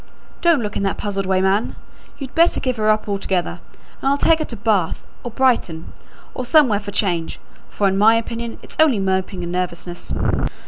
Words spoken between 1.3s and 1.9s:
man!